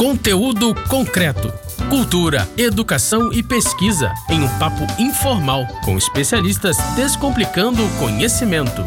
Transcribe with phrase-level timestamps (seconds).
[0.00, 1.52] Conteúdo concreto.
[1.90, 8.82] Cultura, educação e pesquisa em um papo informal com especialistas descomplicando o conhecimento.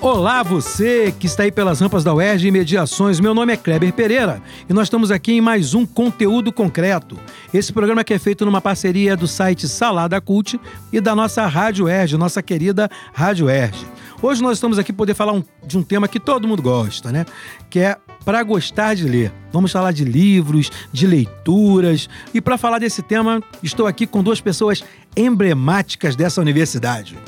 [0.00, 3.20] Olá, você que está aí pelas rampas da UERJ e Mediações.
[3.20, 7.16] Meu nome é Kleber Pereira e nós estamos aqui em mais um Conteúdo Concreto.
[7.54, 10.60] Esse programa que é feito numa parceria do site Salada Cult
[10.92, 13.94] e da nossa Rádio UERJ, nossa querida Rádio UERJ.
[14.24, 17.12] Hoje nós estamos aqui para poder falar um, de um tema que todo mundo gosta,
[17.12, 17.26] né?
[17.68, 19.30] Que é para gostar de ler.
[19.52, 22.08] Vamos falar de livros, de leituras.
[22.32, 24.82] E para falar desse tema, estou aqui com duas pessoas
[25.14, 27.18] emblemáticas dessa universidade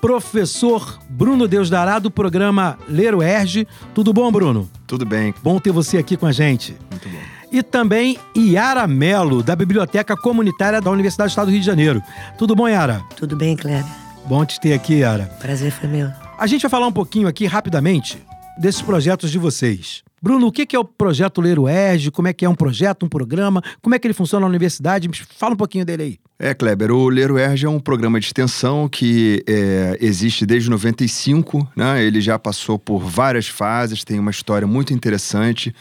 [0.00, 3.68] professor Bruno Deus Dará, do programa Ler o Erge.
[3.92, 4.66] Tudo bom, Bruno?
[4.86, 5.34] Tudo bem.
[5.42, 6.74] Bom ter você aqui com a gente.
[6.90, 7.18] Muito bom.
[7.52, 12.02] E também Yara Melo, da Biblioteca Comunitária da Universidade do Estado do Rio de Janeiro.
[12.38, 13.02] Tudo bom, Yara?
[13.14, 13.84] Tudo bem, Kleber.
[14.24, 15.26] Bom te ter aqui, Yara.
[15.38, 16.29] Prazer foi meu.
[16.40, 18.16] A gente vai falar um pouquinho aqui, rapidamente,
[18.58, 20.02] desses projetos de vocês.
[20.22, 22.10] Bruno, o que é o projeto Ler Erge?
[22.10, 23.62] Como é que é um projeto, um programa?
[23.82, 25.06] Como é que ele funciona na universidade?
[25.36, 26.18] Fala um pouquinho dele aí.
[26.38, 31.70] É, Kleber, o Ler Erge é um programa de extensão que é, existe desde 95,
[31.76, 32.02] né?
[32.02, 35.74] Ele já passou por várias fases, tem uma história muito interessante.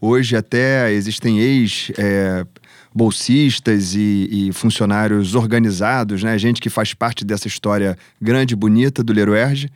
[0.00, 1.92] Hoje até existem ex...
[1.98, 2.46] É,
[2.94, 6.38] bolsistas e, e, funcionários organizados, né?
[6.38, 9.70] Gente que faz parte dessa história grande e bonita do Leroerge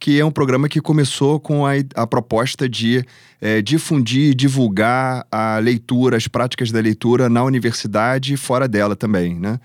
[0.00, 3.04] que é um programa que começou com a, a proposta de
[3.38, 8.96] é, difundir e divulgar a leitura, as práticas da leitura na universidade e fora dela
[8.96, 9.60] também, né?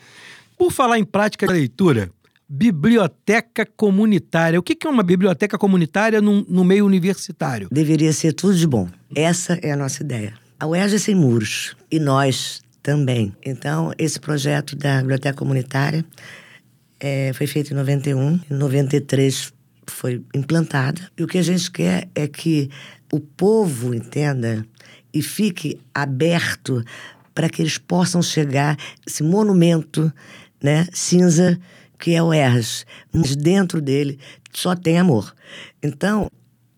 [0.58, 2.11] Por falar em prática da leitura,
[2.47, 4.59] biblioteca comunitária.
[4.59, 7.69] O que é uma biblioteca comunitária no, no meio universitário?
[7.72, 8.89] Deveria ser tudo de bom.
[9.16, 10.33] Essa é a nossa ideia.
[10.59, 13.33] A UERJ é sem muros e nós também.
[13.44, 16.06] Então, esse projeto da biblioteca comunitária
[17.00, 18.39] é, foi feito em 91.
[18.50, 19.55] Em 93
[19.91, 21.02] foi implantada.
[21.17, 22.69] E o que a gente quer é que
[23.11, 24.66] o povo entenda
[25.14, 26.84] e fique aberto
[27.34, 30.12] para que eles possam chegar esse monumento,
[30.62, 31.59] né, cinza
[31.97, 34.19] que é o ERS, mas dentro dele
[34.51, 35.34] só tem amor.
[35.81, 36.29] Então,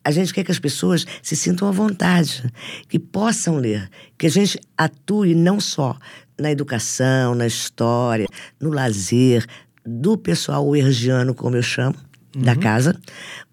[0.03, 2.44] a gente quer que as pessoas se sintam à vontade,
[2.88, 5.97] que possam ler, que a gente atue não só
[6.40, 8.28] na educação, na história,
[8.59, 9.46] no lazer
[9.85, 11.96] do pessoal ergiano, como eu chamo,
[12.38, 12.44] uhum.
[12.44, 13.00] da casa,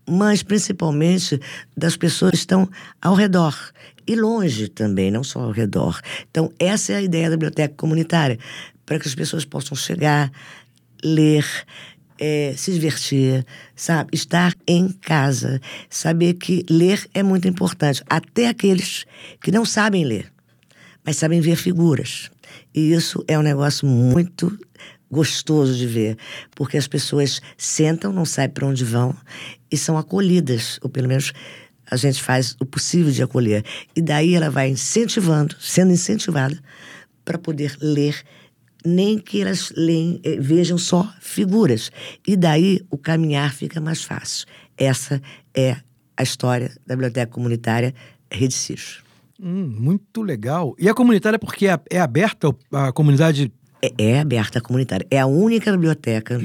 [0.08, 1.40] mas principalmente
[1.76, 2.68] das pessoas que estão
[3.00, 3.56] ao redor
[4.06, 6.00] e longe também, não só ao redor.
[6.30, 8.38] Então, essa é a ideia da biblioteca comunitária,
[8.84, 10.30] para que as pessoas possam chegar,
[11.02, 11.46] ler,
[12.18, 14.10] é, se divertir, sabe?
[14.12, 19.06] Estar em casa, saber que ler é muito importante, até aqueles
[19.40, 20.30] que não sabem ler,
[21.04, 22.30] mas sabem ver figuras.
[22.74, 24.56] E isso é um negócio muito
[25.14, 26.18] gostoso de ver,
[26.56, 29.14] porque as pessoas sentam, não sabem para onde vão
[29.70, 31.32] e são acolhidas, ou pelo menos
[31.88, 33.64] a gente faz o possível de acolher.
[33.94, 36.58] E daí ela vai incentivando, sendo incentivada
[37.24, 38.22] para poder ler,
[38.84, 41.92] nem que elas leem, eh, vejam só figuras.
[42.26, 44.46] E daí o caminhar fica mais fácil.
[44.76, 45.22] Essa
[45.54, 45.76] é
[46.16, 47.94] a história da Biblioteca Comunitária
[48.30, 48.98] Rede Cis.
[49.40, 50.74] Hum, muito legal.
[50.78, 53.52] E a comunitária, porque é, é aberta, a comunidade
[53.84, 55.06] é, é aberta comunitária.
[55.10, 56.40] É a única biblioteca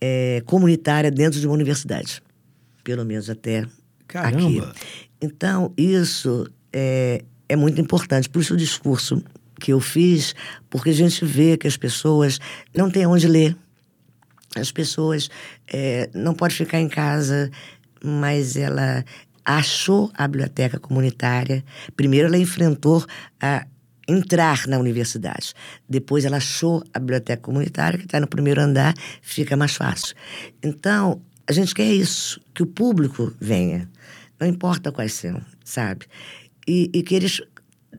[0.00, 2.22] é, comunitária dentro de uma universidade.
[2.82, 3.66] Pelo menos até
[4.06, 4.36] Caramba.
[4.38, 4.62] aqui.
[5.20, 8.28] Então, isso é, é muito importante.
[8.28, 9.22] Por isso o discurso
[9.60, 10.34] que eu fiz,
[10.70, 12.38] porque a gente vê que as pessoas
[12.74, 13.56] não têm onde ler.
[14.56, 15.28] As pessoas
[15.66, 17.50] é, não podem ficar em casa,
[18.02, 19.04] mas ela
[19.44, 21.64] achou a biblioteca comunitária.
[21.96, 23.04] Primeiro, ela enfrentou
[23.40, 23.66] a
[24.08, 25.52] entrar na universidade.
[25.88, 30.16] Depois ela achou a biblioteca comunitária, que está no primeiro andar, fica mais fácil.
[30.62, 33.88] Então, a gente quer isso, que o público venha.
[34.40, 36.06] Não importa quais são, sabe?
[36.66, 37.42] E, e que eles,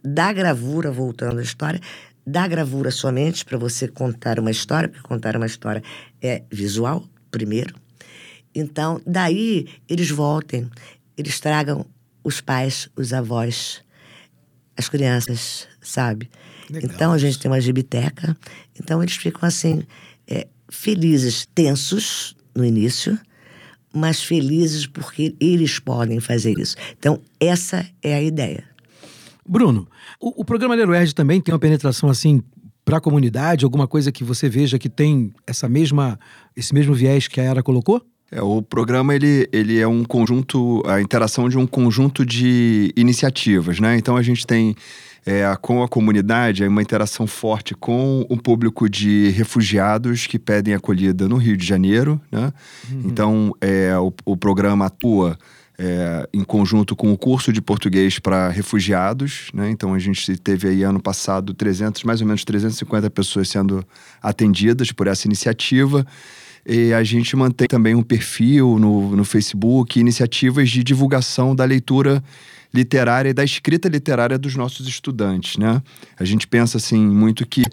[0.03, 1.80] da gravura, voltando à história,
[2.26, 5.84] da gravura somente para você contar uma história, porque contar uma história
[6.22, 7.76] é visual, primeiro.
[8.53, 10.70] Então, daí eles voltem,
[11.17, 11.85] eles tragam
[12.23, 13.84] os pais, os avós,
[14.78, 16.30] as crianças, sabe?
[16.70, 16.91] Legal.
[16.94, 18.38] Então a gente tem uma gibiteca,
[18.80, 19.84] então eles ficam assim,
[20.28, 23.18] é, felizes, tensos no início,
[23.94, 26.76] mas felizes porque eles podem fazer isso.
[26.97, 28.64] Então, essa é a ideia.
[29.47, 29.88] Bruno,
[30.20, 32.44] o, o programa Leroerd também tem uma penetração assim
[32.85, 36.20] para a comunidade, alguma coisa que você veja que tem essa mesma,
[36.56, 38.02] esse mesmo viés que a Era colocou?
[38.32, 43.80] É, o programa ele, ele é um conjunto, a interação de um conjunto de iniciativas,
[43.80, 43.97] né?
[43.97, 44.76] Então a gente tem
[45.26, 50.74] é, com a comunidade, é uma interação forte com o público de refugiados que pedem
[50.74, 52.20] acolhida no Rio de Janeiro.
[52.32, 52.52] Né?
[52.92, 53.02] Uhum.
[53.06, 55.38] Então, é, o, o programa atua
[55.78, 59.50] é, em conjunto com o curso de português para refugiados.
[59.54, 59.70] Né?
[59.70, 63.86] Então, a gente teve aí ano passado 300, mais ou menos 350 pessoas sendo
[64.22, 66.06] atendidas por essa iniciativa.
[66.66, 72.22] E a gente mantém também um perfil no, no Facebook, iniciativas de divulgação da leitura
[72.74, 75.82] literária e da escrita literária dos nossos estudantes, né?
[76.20, 77.64] A gente pensa assim muito que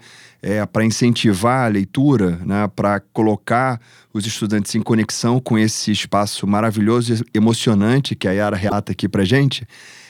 [0.41, 3.79] é, para incentivar a leitura, né, para colocar
[4.13, 9.07] os estudantes em conexão com esse espaço maravilhoso e emocionante que a Yara relata aqui
[9.07, 9.67] para gente,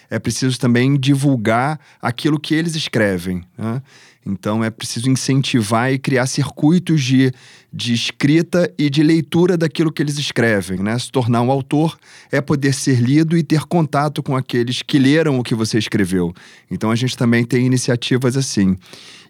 [0.10, 3.44] é preciso também divulgar aquilo que eles escrevem.
[3.58, 3.82] Né?
[4.28, 7.32] Então é preciso incentivar e criar circuitos de,
[7.72, 10.80] de escrita e de leitura daquilo que eles escrevem.
[10.80, 11.00] Né?
[11.00, 11.98] Se tornar um autor
[12.30, 16.34] é poder ser lido e ter contato com aqueles que leram o que você escreveu.
[16.70, 18.76] Então a gente também tem iniciativas assim.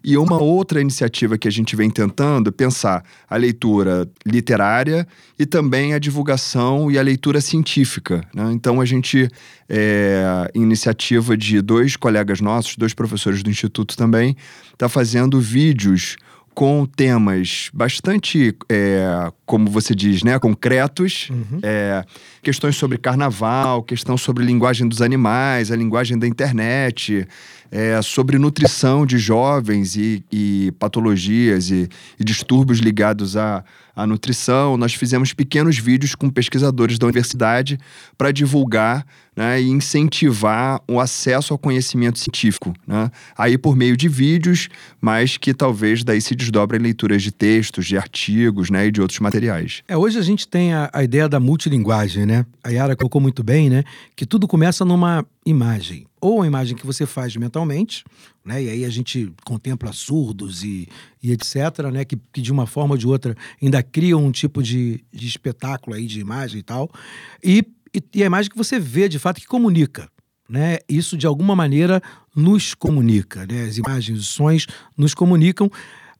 [0.08, 5.06] E uma outra iniciativa que a gente vem tentando pensar a leitura literária
[5.38, 8.22] e também a divulgação e a leitura científica.
[8.34, 8.50] Né?
[8.54, 9.28] Então a gente,
[9.68, 14.34] é, iniciativa de dois colegas nossos, dois professores do Instituto também,
[14.72, 16.16] está fazendo vídeos
[16.58, 21.60] com temas bastante, é, como você diz, né, concretos, uhum.
[21.62, 22.02] é,
[22.42, 27.28] questões sobre carnaval, questão sobre linguagem dos animais, a linguagem da internet,
[27.70, 31.88] é, sobre nutrição de jovens e, e patologias e,
[32.18, 34.76] e, distúrbios ligados à, à nutrição.
[34.76, 37.78] Nós fizemos pequenos vídeos com pesquisadores da universidade
[38.16, 39.06] para divulgar
[39.36, 42.74] né, e incentivar o acesso ao conhecimento científico.
[42.86, 43.10] Né?
[43.36, 44.68] Aí por meio de vídeos,
[45.00, 49.20] mas que talvez daí se desdobrem leituras de textos, de artigos né, e de outros
[49.20, 49.82] materiais.
[49.86, 52.44] É, hoje a gente tem a, a ideia da multilinguagem, né?
[52.64, 53.84] A Yara colocou muito bem, né?
[54.16, 56.07] Que tudo começa numa imagem.
[56.20, 58.04] Ou a imagem que você faz mentalmente,
[58.44, 58.62] né?
[58.62, 60.88] E aí a gente contempla surdos e,
[61.22, 62.04] e etc., né?
[62.04, 65.96] Que, que de uma forma ou de outra ainda criam um tipo de, de espetáculo
[65.96, 66.90] aí de imagem e tal.
[67.42, 70.08] E e, e a imagem que você vê, de fato, que comunica.
[70.48, 70.78] Né?
[70.88, 72.02] Isso, de alguma maneira,
[72.34, 73.46] nos comunica.
[73.46, 73.64] Né?
[73.64, 74.66] As imagens, os sons
[74.96, 75.70] nos comunicam.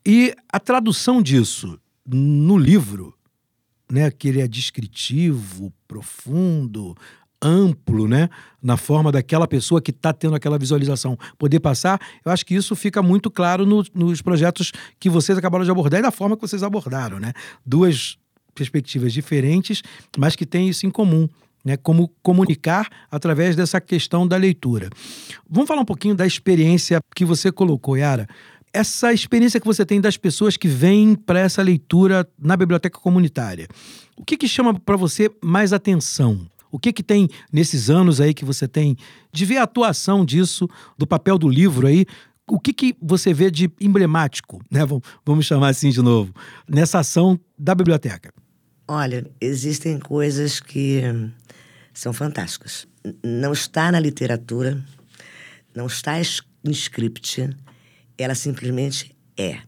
[0.04, 3.14] E a tradução disso no livro,
[3.90, 6.96] né, que ele é descritivo, profundo,
[7.42, 8.28] amplo, né,
[8.62, 12.74] na forma daquela pessoa que está tendo aquela visualização poder passar, eu acho que isso
[12.74, 16.42] fica muito claro no, nos projetos que vocês acabaram de abordar e da forma que
[16.42, 17.32] vocês abordaram, né?
[17.64, 18.18] Duas
[18.54, 19.82] perspectivas diferentes,
[20.16, 21.28] mas que têm isso em comum,
[21.64, 24.90] né, como comunicar através dessa questão da leitura.
[25.48, 28.26] Vamos falar um pouquinho da experiência que você colocou, Yara.
[28.72, 33.66] Essa experiência que você tem das pessoas que vêm para essa leitura na biblioteca comunitária.
[34.16, 36.46] O que, que chama para você mais atenção?
[36.70, 38.96] O que, que tem nesses anos aí que você tem
[39.32, 42.04] de ver a atuação disso, do papel do livro aí?
[42.50, 44.80] O que, que você vê de emblemático, né?
[45.24, 46.32] Vamos chamar assim de novo,
[46.66, 48.32] nessa ação da biblioteca?
[48.86, 51.02] Olha, existem coisas que
[51.92, 52.86] são fantásticas.
[53.22, 54.82] Não está na literatura,
[55.74, 57.50] não está em script,
[58.16, 59.60] ela simplesmente é.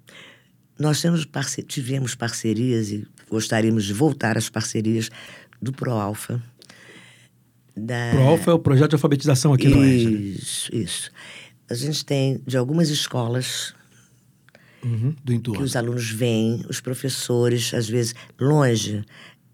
[0.79, 5.11] Nós temos parce tivemos parcerias e gostaríamos de voltar às parcerias
[5.61, 6.43] do ProAlfa.
[7.77, 8.11] Da...
[8.13, 11.11] ProAlfa é o projeto de alfabetização aqui isso, no Isso, isso.
[11.69, 13.75] A gente tem de algumas escolas
[14.83, 15.61] uhum, do entorno.
[15.61, 19.05] que os alunos vêm, os professores, às vezes longe,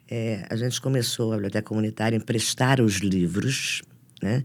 [0.09, 3.83] é, a gente começou a biblioteca comunitária a emprestar os livros
[4.23, 4.45] né,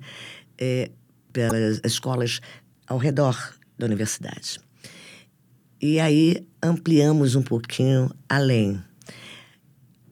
[0.58, 0.92] é,
[1.32, 2.42] pelas escolas
[2.88, 4.60] ao redor da universidade.
[5.82, 8.82] E aí ampliamos um pouquinho além.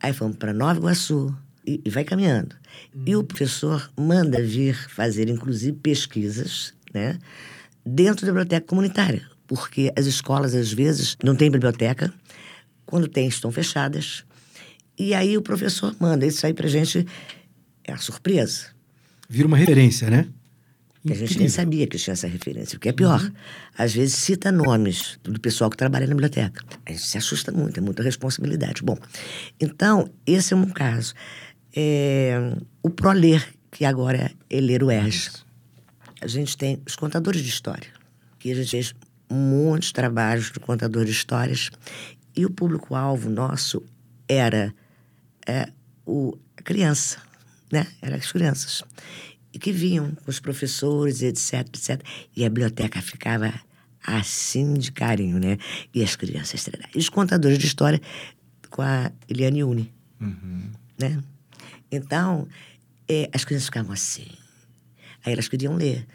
[0.02, 1.36] Aí fomos para Nova Iguaçu
[1.70, 2.56] e, e vai caminhando.
[2.96, 3.04] Uhum.
[3.06, 7.20] E o professor manda vir fazer, inclusive, pesquisas né,
[7.86, 12.12] dentro da biblioteca comunitária, porque as escolas, às vezes, não têm biblioteca,
[12.86, 14.24] quando tem, estão fechadas.
[14.98, 17.06] E aí o professor manda isso aí pra gente.
[17.84, 18.68] É uma surpresa.
[19.30, 20.28] Vira uma referência, né?
[21.08, 22.76] A gente nem sabia que tinha essa referência.
[22.76, 23.32] O que é pior, uhum.
[23.78, 26.62] às vezes cita nomes do pessoal que trabalha na biblioteca.
[26.86, 28.84] A gente se assusta muito, é muita responsabilidade.
[28.84, 28.98] Bom,
[29.60, 31.14] então, esse é um caso.
[31.76, 35.44] É, o ProLer, que agora é Ler o ERJ.
[36.22, 37.88] A gente tem os contadores de história,
[38.38, 38.96] que a gente fez
[39.30, 41.70] muitos trabalhos de contador de histórias.
[42.36, 43.84] E o público-alvo nosso
[44.28, 44.74] era
[45.48, 45.70] é,
[46.06, 47.20] o, a criança,
[47.72, 47.88] né?
[48.02, 48.84] Eram as crianças.
[49.54, 52.02] E que vinham com os professores, etc, etc.
[52.36, 53.54] E a biblioteca ficava
[54.06, 55.58] assim de carinho, né?
[55.94, 56.66] E as crianças.
[56.96, 58.02] E os contadores de história
[58.70, 60.72] com a Eliane Uni, uhum.
[61.00, 61.24] né?
[61.92, 62.48] Então,
[63.08, 64.28] é, as crianças ficavam assim.
[65.26, 66.08] Aí elas queriam ler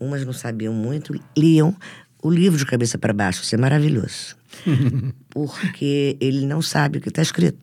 [0.00, 1.76] umas não sabiam muito, liam
[2.22, 3.42] o livro de cabeça para baixo.
[3.42, 4.36] Isso é maravilhoso.
[5.28, 7.58] Porque ele não sabe o que está escrito,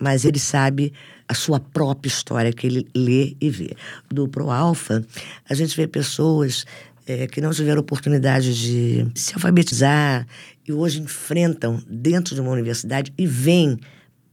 [0.00, 0.92] mas ele sabe
[1.28, 3.76] a sua própria história que ele lê e vê.
[4.08, 5.04] Do Pro Alfa,
[5.48, 6.64] a gente vê pessoas
[7.06, 10.26] é, que não tiveram oportunidade de se alfabetizar
[10.66, 13.78] e hoje enfrentam dentro de uma universidade e vêm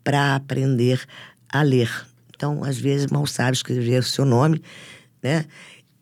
[0.03, 1.01] para aprender
[1.49, 1.89] a ler.
[2.37, 4.61] Então, às vezes, mal sabe escrever o seu nome,
[5.23, 5.45] né?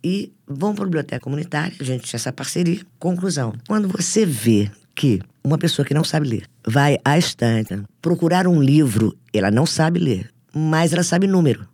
[0.04, 2.82] E vão para a biblioteca comunitária, a gente tinha essa parceria.
[3.00, 8.48] Conclusão: quando você vê que uma pessoa que não sabe ler vai à estante procurar
[8.48, 11.68] um livro, ela não sabe ler, mas ela sabe número.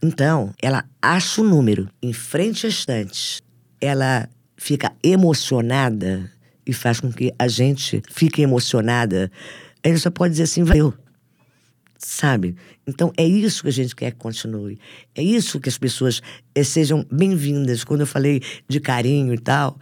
[0.00, 3.42] Então, ela acha o número em frente à estante,
[3.80, 6.30] ela fica emocionada
[6.64, 9.30] e faz com que a gente fique emocionada.
[9.84, 10.94] A gente só pode dizer assim, valeu.
[12.04, 12.56] Sabe?
[12.86, 14.78] Então é isso que a gente quer que continue.
[15.14, 16.20] É isso que as pessoas
[16.54, 17.84] eh, sejam bem-vindas.
[17.84, 19.78] Quando eu falei de carinho e tal,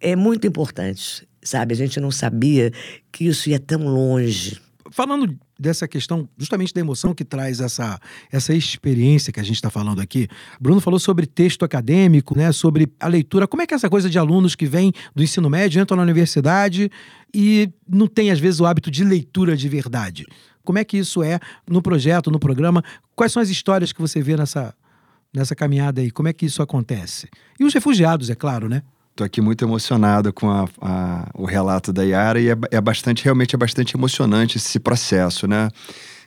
[0.00, 1.74] é muito importante sabe?
[1.74, 2.72] A gente não sabia
[3.10, 4.60] que isso ia tão longe.
[4.90, 7.98] Falando dessa questão justamente da emoção que traz essa,
[8.30, 10.28] essa experiência que a gente está falando aqui.
[10.60, 13.46] Bruno falou sobre texto acadêmico, né, sobre a leitura.
[13.46, 16.02] Como é que é essa coisa de alunos que vêm do ensino médio, entram na
[16.02, 16.90] universidade
[17.32, 20.26] e não tem, às vezes, o hábito de leitura de verdade?
[20.64, 21.38] Como é que isso é
[21.68, 22.84] no projeto, no programa?
[23.14, 24.74] Quais são as histórias que você vê nessa,
[25.32, 26.10] nessa caminhada aí?
[26.10, 27.28] Como é que isso acontece?
[27.58, 28.82] E os refugiados, é claro, né?
[29.12, 33.22] Estou aqui muito emocionado com a, a, o relato da Yara e é, é, bastante,
[33.22, 35.68] realmente é bastante emocionante esse processo, né?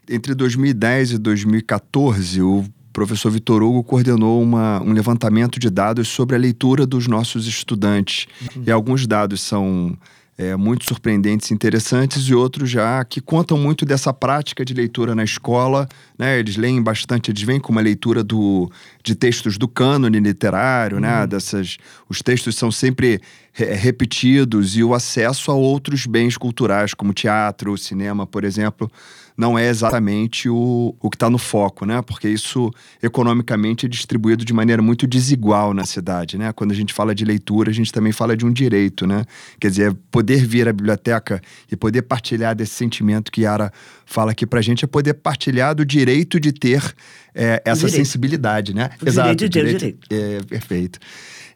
[0.07, 2.63] Entre 2010 e 2014, o
[2.93, 8.27] professor Vitor Hugo coordenou uma, um levantamento de dados sobre a leitura dos nossos estudantes.
[8.55, 8.63] Uhum.
[8.67, 9.97] E alguns dados são
[10.37, 15.15] é, muito surpreendentes e interessantes, e outros já que contam muito dessa prática de leitura
[15.15, 15.87] na escola.
[16.17, 16.39] Né?
[16.39, 18.69] Eles leem bastante, eles vêm com uma leitura do,
[19.03, 21.21] de textos do cânone literário, né?
[21.21, 21.27] Uhum.
[21.27, 21.77] Dessas,
[22.09, 23.21] os textos são sempre
[23.53, 28.91] re repetidos, e o acesso a outros bens culturais, como teatro, cinema, por exemplo
[29.37, 32.01] não é exatamente o, o que está no foco, né?
[32.01, 32.71] Porque isso
[33.03, 36.53] economicamente é distribuído de maneira muito desigual na cidade, né?
[36.53, 39.25] Quando a gente fala de leitura, a gente também fala de um direito, né?
[39.59, 43.71] Quer dizer, poder vir à biblioteca e poder partilhar desse sentimento que Yara
[44.05, 46.95] fala aqui pra gente é poder partilhar do direito de ter
[47.33, 48.91] é, essa sensibilidade, né?
[49.01, 49.35] O Exato.
[49.35, 50.07] Direito, direito, direito.
[50.09, 50.99] É, perfeito.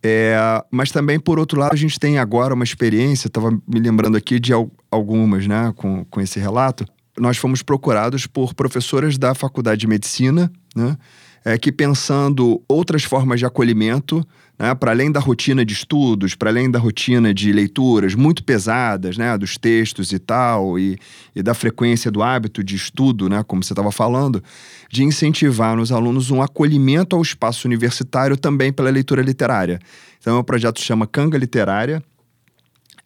[0.02, 0.36] É,
[0.72, 4.40] mas também, por outro lado, a gente tem agora uma experiência, estava me lembrando aqui
[4.40, 4.52] de
[4.90, 6.86] algumas, né, com, com esse relato,
[7.20, 10.98] nós fomos procurados por professoras da Faculdade de Medicina, né?
[11.46, 14.26] É, que pensando outras formas de acolhimento,
[14.60, 19.18] né, para além da rotina de estudos, para além da rotina de leituras muito pesadas,
[19.18, 21.00] né, dos textos e tal, e,
[21.34, 24.44] e da frequência do hábito de estudo, né, como você estava falando,
[24.92, 29.80] de incentivar nos alunos um acolhimento ao espaço universitário também pela leitura literária.
[30.20, 32.04] Então, o projeto chama Canga Literária,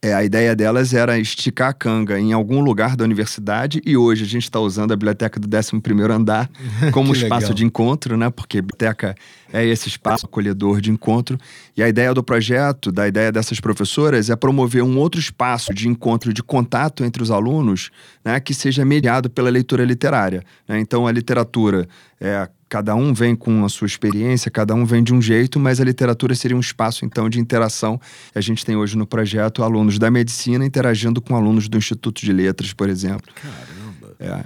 [0.03, 4.25] é, a ideia delas era esticar a canga em algum lugar da universidade e hoje
[4.25, 5.81] a gente está usando a biblioteca do 11
[6.11, 6.49] andar
[6.91, 7.55] como espaço legal.
[7.55, 8.29] de encontro, né?
[8.29, 9.15] Porque a biblioteca
[9.53, 11.37] é esse espaço acolhedor de encontro.
[11.77, 15.87] E a ideia do projeto, da ideia dessas professoras, é promover um outro espaço de
[15.87, 17.91] encontro, de contato entre os alunos,
[18.25, 18.39] né?
[18.39, 20.43] Que seja mediado pela leitura literária.
[20.67, 20.79] Né?
[20.79, 21.87] Então, a literatura
[22.19, 25.79] é Cada um vem com a sua experiência, cada um vem de um jeito, mas
[25.79, 28.01] a literatura seria um espaço, então, de interação.
[28.33, 32.33] A gente tem hoje no projeto alunos da medicina interagindo com alunos do Instituto de
[32.33, 33.31] Letras, por exemplo.
[33.35, 34.15] Caramba!
[34.19, 34.43] É,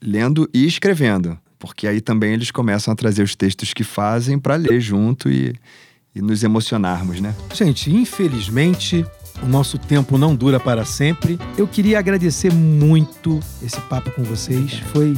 [0.00, 4.54] lendo e escrevendo, porque aí também eles começam a trazer os textos que fazem para
[4.56, 5.54] ler junto e,
[6.14, 7.34] e nos emocionarmos, né?
[7.52, 9.04] Gente, infelizmente,
[9.42, 11.38] o nosso tempo não dura para sempre.
[11.56, 14.74] Eu queria agradecer muito esse papo com vocês.
[14.92, 15.16] Foi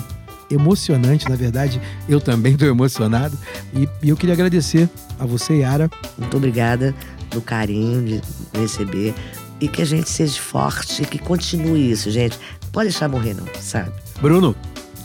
[0.51, 3.39] emocionante, na verdade, eu também estou emocionado.
[3.73, 5.89] E, e, eu queria agradecer a você, Yara.
[6.19, 6.95] Muito obrigada
[7.31, 8.21] do carinho de
[8.59, 9.15] receber
[9.61, 12.39] e que a gente seja forte e que continue isso, gente.
[12.73, 13.93] Pode deixar morrer, não, sabe?
[14.21, 14.57] Bruno,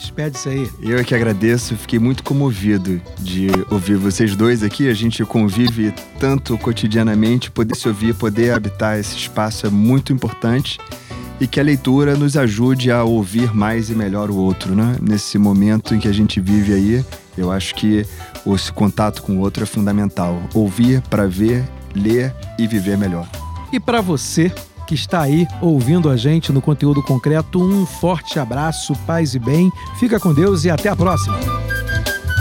[0.06, 0.70] despede isso aí.
[0.82, 4.90] Eu é que agradeço, fiquei muito comovido de ouvir vocês dois aqui.
[4.90, 10.80] A gente convive tanto cotidianamente, poder se ouvir, poder habitar esse espaço é muito importante
[11.40, 14.96] e que a leitura nos ajude a ouvir mais e melhor o outro, né?
[15.02, 17.06] Nesse momento em que a gente vive aí,
[17.38, 18.06] eu acho que
[18.46, 20.42] esse contato com o outro é fundamental.
[20.54, 23.28] Ouvir para ver, ler e viver melhor.
[23.74, 24.54] E para você
[24.86, 29.72] que está aí ouvindo a gente no conteúdo concreto, um forte abraço, paz e bem.
[30.00, 31.38] Fica com Deus e até a próxima.